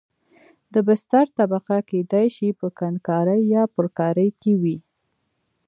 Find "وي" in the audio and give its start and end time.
4.61-4.77